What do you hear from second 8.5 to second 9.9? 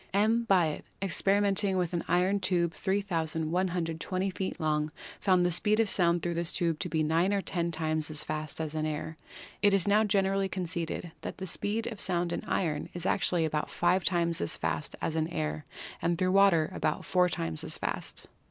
as in air. It is